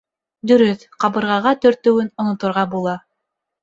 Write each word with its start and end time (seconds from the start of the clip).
Дөрөҫ, 0.51 0.85
ҡабырғаға 1.05 1.53
тертөүен 1.69 2.13
оноторға 2.25 2.69
була. 2.77 3.01